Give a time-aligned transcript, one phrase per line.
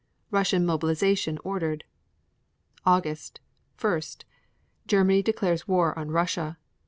[0.31, 1.83] Russian mobilization ordered.
[2.87, 3.39] August
[3.79, 4.01] 1.
[4.87, 6.57] Germany declares war on Russia.